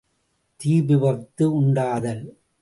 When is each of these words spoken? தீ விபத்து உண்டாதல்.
தீ 0.59 0.81
விபத்து 0.81 1.53
உண்டாதல். 1.53 2.23